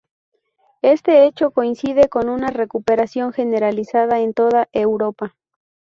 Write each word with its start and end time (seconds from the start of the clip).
Este 0.81 1.25
hecho 1.27 1.51
coincide 1.51 2.09
con 2.09 2.27
una 2.27 2.47
recuperación 2.47 3.33
generalizada 3.33 4.19
en 4.19 4.33
toda 4.33 4.67
Europa. 4.71 5.35